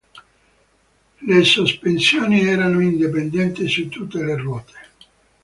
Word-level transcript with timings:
Le 1.27 1.43
sospensioni 1.43 2.47
erano 2.47 2.79
indipendente 2.79 3.67
su 3.67 3.87
tutte 3.87 4.23
le 4.23 4.35
ruote. 4.35 4.73